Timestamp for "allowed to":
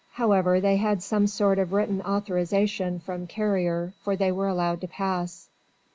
4.47-4.87